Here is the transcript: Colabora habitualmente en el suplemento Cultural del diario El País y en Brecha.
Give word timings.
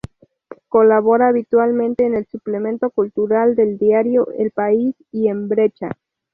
Colabora 0.67 1.27
habitualmente 1.27 2.05
en 2.07 2.15
el 2.15 2.25
suplemento 2.25 2.89
Cultural 2.89 3.55
del 3.55 3.77
diario 3.77 4.29
El 4.35 4.49
País 4.49 4.95
y 5.11 5.27
en 5.27 5.47
Brecha. 5.47 5.89